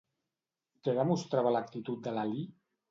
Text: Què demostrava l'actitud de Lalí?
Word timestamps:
Què 0.87 0.95
demostrava 1.01 1.55
l'actitud 1.59 2.05
de 2.09 2.17
Lalí? 2.19 2.47